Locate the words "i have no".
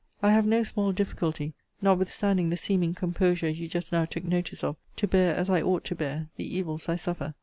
0.23-0.63